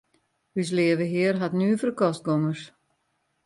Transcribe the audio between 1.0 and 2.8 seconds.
Hear hat nuvere kostgongers.